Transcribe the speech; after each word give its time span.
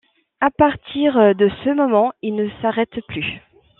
À 0.39 0.49
partir 0.49 1.35
de 1.35 1.47
ce 1.63 1.69
moment, 1.69 2.11
il 2.23 2.33
ne 2.33 2.49
s'arrête 2.63 3.05
plus. 3.05 3.39